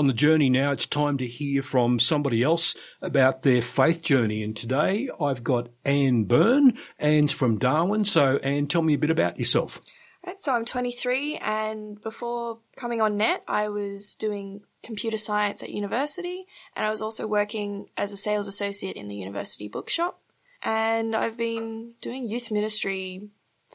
[0.00, 4.42] On the journey now, it's time to hear from somebody else about their faith journey.
[4.42, 6.78] And today I've got Ann Byrne.
[6.98, 8.06] Ann's from Darwin.
[8.06, 9.78] So, Ann, tell me a bit about yourself.
[10.26, 15.68] Right, so I'm 23, and before coming on net, I was doing computer science at
[15.68, 20.18] university, and I was also working as a sales associate in the university bookshop.
[20.62, 23.28] And I've been doing youth ministry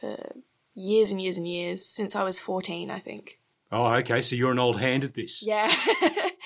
[0.00, 0.18] for
[0.74, 3.38] years and years and years since I was 14, I think.
[3.70, 4.20] Oh, okay.
[4.20, 5.44] So you're an old hand at this.
[5.46, 5.72] Yeah.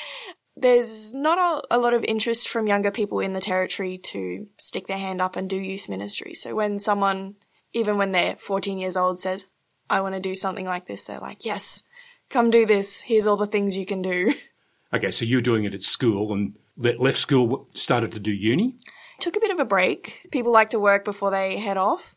[0.56, 4.86] There's not a, a, lot of interest from younger people in the territory to stick
[4.86, 6.34] their hand up and do youth ministry.
[6.34, 7.36] So when someone,
[7.72, 9.46] even when they're 14 years old, says,
[9.88, 11.82] I want to do something like this, they're like, yes,
[12.28, 13.00] come do this.
[13.00, 14.34] Here's all the things you can do.
[14.94, 18.76] Okay, so you're doing it at school and left school, started to do uni?
[19.20, 20.28] Took a bit of a break.
[20.30, 22.14] People like to work before they head off.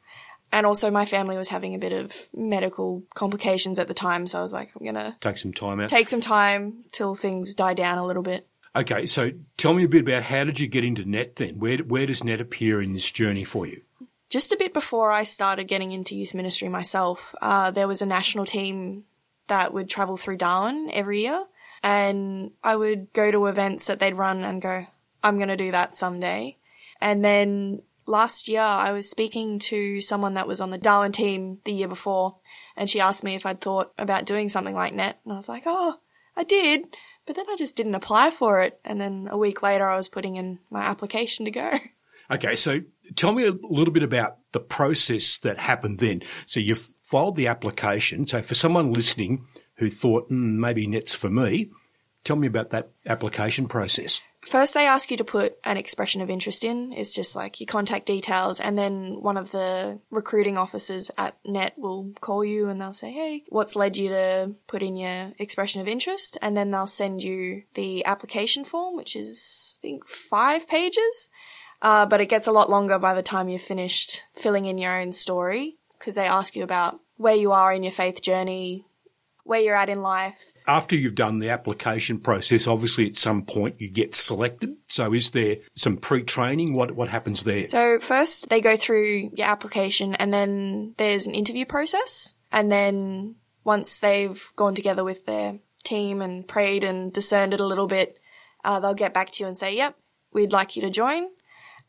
[0.56, 4.40] And also my family was having a bit of medical complications at the time, so
[4.40, 5.90] I was like, I'm gonna take some time out.
[5.90, 8.48] Take some time till things die down a little bit.
[8.74, 11.60] Okay, so tell me a bit about how did you get into net then?
[11.60, 13.82] Where where does net appear in this journey for you?
[14.30, 18.06] Just a bit before I started getting into youth ministry myself, uh, there was a
[18.06, 19.04] national team
[19.48, 21.44] that would travel through Darwin every year,
[21.84, 24.86] and I would go to events that they'd run and go,
[25.22, 26.56] I'm going to do that someday.
[27.02, 31.60] And then last year I was speaking to someone that was on the Darwin team
[31.66, 32.38] the year before,
[32.76, 35.50] and she asked me if I'd thought about doing something like net, and I was
[35.50, 36.00] like, oh,
[36.36, 36.96] I did,
[37.26, 40.10] but then I just didn't apply for it, and then a week later I was
[40.10, 41.80] putting in my application to go.
[42.30, 42.82] Okay, so
[43.16, 46.24] tell me a little bit about the process that happened then.
[46.46, 48.26] So you filed the application.
[48.26, 49.46] So for someone listening
[49.76, 51.70] who thought, mm, maybe net's for me,
[52.26, 54.22] tell me about that application process.
[54.42, 56.92] First, they ask you to put an expression of interest in.
[56.92, 61.74] It's just like your contact details, and then one of the recruiting officers at NET
[61.78, 65.82] will call you and they'll say, Hey, what's led you to put in your expression
[65.82, 66.38] of interest?
[66.42, 71.32] And then they'll send you the application form, which is, I think, five pages.
[71.82, 75.00] Uh, but it gets a lot longer by the time you've finished filling in your
[75.00, 78.86] own story because they ask you about where you are in your faith journey,
[79.46, 80.36] where you're at in life,
[80.68, 84.76] after you've done the application process, obviously at some point you get selected.
[84.88, 86.74] So is there some pre-training?
[86.74, 87.66] What what happens there?
[87.66, 92.34] So first they go through your application and then there's an interview process.
[92.52, 97.66] And then once they've gone together with their team and prayed and discerned it a
[97.66, 98.18] little bit,
[98.64, 99.96] uh, they'll get back to you and say, yep,
[100.34, 101.28] we'd like you to join.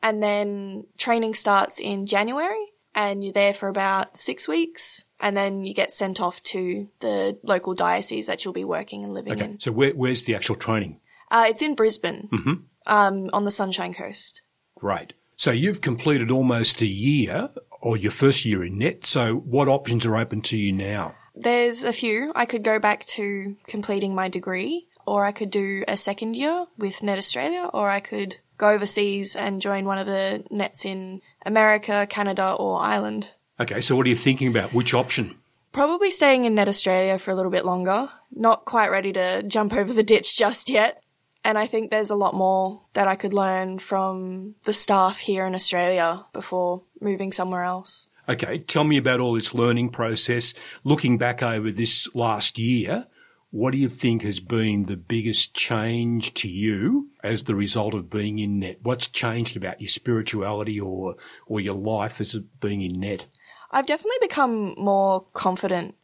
[0.03, 5.65] And then training starts in January and you're there for about six weeks and then
[5.65, 9.45] you get sent off to the local diocese that you'll be working and living okay.
[9.45, 9.61] in.
[9.61, 11.01] So where, where's the actual training?
[11.31, 12.55] Uh, it's in Brisbane, mm-hmm.
[12.87, 14.43] um, on the Sunshine Coast.
[14.77, 15.13] Great.
[15.37, 19.05] So you've completed almost a year, or your first year in net.
[19.05, 21.15] So what options are open to you now?
[21.35, 22.33] There's a few.
[22.35, 26.67] I could go back to completing my degree, or I could do a second year
[26.79, 31.23] with Net Australia, or I could go overseas and join one of the nets in
[31.45, 33.31] America, Canada, or Ireland.
[33.59, 34.75] Okay, so what are you thinking about?
[34.75, 35.37] Which option?
[35.73, 38.09] Probably staying in Net Australia for a little bit longer.
[38.31, 41.03] Not quite ready to jump over the ditch just yet.
[41.45, 45.47] And I think there's a lot more that I could learn from the staff here
[45.47, 48.09] in Australia before moving somewhere else.
[48.29, 50.55] Okay, tell me about all this learning process.
[50.83, 53.07] Looking back over this last year,
[53.51, 58.11] what do you think has been the biggest change to you as the result of
[58.11, 58.79] being in net?
[58.83, 63.27] What's changed about your spirituality or, or your life as being in net?
[63.71, 65.95] I've definitely become more confident.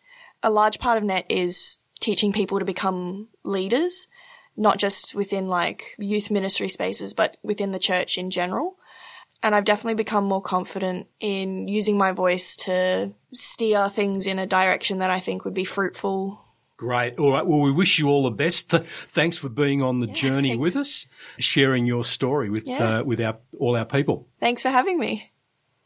[0.43, 4.09] A large part of net is teaching people to become leaders,
[4.57, 8.77] not just within like youth ministry spaces, but within the church in general.
[9.43, 14.47] And I've definitely become more confident in using my voice to steer things in a
[14.47, 16.42] direction that I think would be fruitful
[16.83, 17.17] Great.
[17.17, 17.47] All right.
[17.47, 18.71] Well, we wish you all the best.
[19.09, 20.61] Thanks for being on the yeah, journey thanks.
[20.61, 21.07] with us,
[21.39, 22.99] sharing your story with yeah.
[22.99, 24.27] uh, with our all our people.
[24.41, 25.32] Thanks for having me.